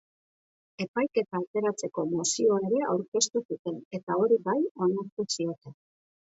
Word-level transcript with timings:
Epaiketa 0.85 1.41
atzeratzeko 1.41 2.07
mozioa 2.15 2.57
ere 2.71 2.81
aurkeztu 2.95 3.45
zuten, 3.45 3.79
eta 4.01 4.21
hori 4.25 4.43
bai 4.51 4.59
onartu 4.89 5.31
zioten. 5.39 5.81